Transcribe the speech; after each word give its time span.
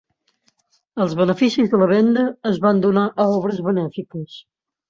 Els 1.03 1.13
beneficis 1.19 1.69
de 1.75 1.81
la 1.83 1.89
venda 1.93 2.25
es 2.53 2.59
van 2.67 2.81
donar 2.89 3.07
a 3.25 3.29
obres 3.37 3.63
benèfiques. 3.71 4.43